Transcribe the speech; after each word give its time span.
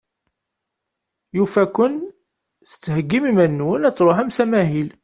Yufa-ken 1.35 1.93
tettheggim 2.69 3.23
iman-nwen 3.31 3.87
ad 3.87 3.95
truḥem 3.95 4.29
s 4.31 4.37
amahil. 4.43 4.89